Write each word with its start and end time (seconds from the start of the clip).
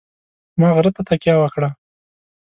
ما 0.59 0.67
غره 0.75 0.91
ته 0.95 1.01
تکیه 1.09 1.35
وکړه. 1.39 1.69